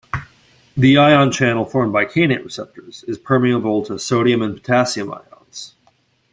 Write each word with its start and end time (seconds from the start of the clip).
The 0.75 0.97
ion 0.97 1.31
channel 1.31 1.63
formed 1.63 1.93
by 1.93 2.05
kainate 2.05 2.43
receptors 2.43 3.03
is 3.07 3.19
permeable 3.19 3.85
to 3.85 3.99
sodium 3.99 4.41
and 4.41 4.55
potassium 4.55 5.13
ions. 5.13 5.75